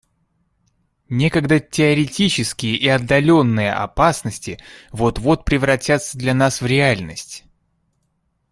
[1.09, 4.57] Некогда теоретические и отдаленные опасности
[4.91, 7.43] вот-вот превратятся для нас в реальность.